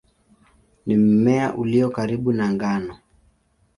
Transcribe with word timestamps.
Ni 0.85 0.97
mmea 0.97 1.53
ulio 1.53 1.89
karibu 1.89 2.31
na 2.33 2.53
ngano. 2.53 2.97